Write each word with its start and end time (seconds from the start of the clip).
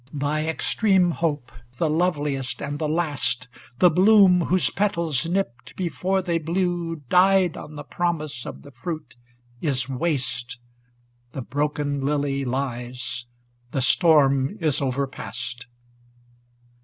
I'hy 0.19 0.47
extreme 0.47 1.11
hope, 1.11 1.51
the 1.77 1.87
loveliest 1.87 2.59
and 2.59 2.79
the 2.79 2.89
last, 2.89 3.47
The 3.77 3.91
bloom, 3.91 4.45
whose 4.45 4.71
petals, 4.71 5.27
nipped 5.27 5.75
before 5.75 6.23
they 6.23 6.39
blew, 6.39 7.03
Died 7.07 7.55
on 7.55 7.75
the 7.75 7.83
promise 7.83 8.47
of 8.47 8.63
the 8.63 8.71
fruit, 8.71 9.15
is 9.61 9.87
waste; 9.87 10.57
The 11.33 11.43
broken 11.43 12.03
lily 12.03 12.43
lies 12.43 13.25
ŌĆö 13.67 13.71
the 13.73 13.81
storm 13.83 14.57
is 14.59 14.81
over 14.81 15.05
past. 15.05 15.67